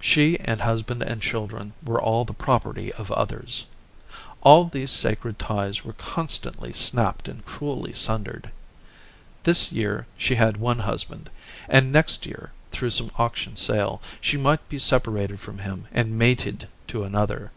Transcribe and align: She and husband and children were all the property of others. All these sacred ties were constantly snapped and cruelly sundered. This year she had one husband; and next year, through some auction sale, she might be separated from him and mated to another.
She 0.00 0.36
and 0.40 0.62
husband 0.62 1.00
and 1.00 1.22
children 1.22 1.74
were 1.80 2.00
all 2.02 2.24
the 2.24 2.32
property 2.32 2.92
of 2.94 3.12
others. 3.12 3.66
All 4.40 4.64
these 4.64 4.90
sacred 4.90 5.38
ties 5.38 5.84
were 5.84 5.92
constantly 5.92 6.72
snapped 6.72 7.28
and 7.28 7.46
cruelly 7.46 7.92
sundered. 7.92 8.50
This 9.44 9.70
year 9.70 10.08
she 10.18 10.34
had 10.34 10.56
one 10.56 10.80
husband; 10.80 11.30
and 11.68 11.92
next 11.92 12.26
year, 12.26 12.50
through 12.72 12.90
some 12.90 13.12
auction 13.16 13.54
sale, 13.54 14.02
she 14.20 14.36
might 14.36 14.68
be 14.68 14.80
separated 14.80 15.38
from 15.38 15.58
him 15.60 15.86
and 15.92 16.18
mated 16.18 16.66
to 16.88 17.04
another. 17.04 17.52